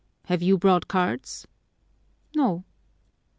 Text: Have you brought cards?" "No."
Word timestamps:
Have 0.25 0.41
you 0.41 0.57
brought 0.57 0.87
cards?" 0.87 1.45
"No." 2.35 2.63